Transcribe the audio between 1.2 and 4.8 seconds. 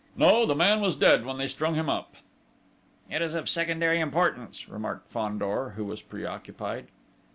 when they strung him up." "It is of secondary importance!"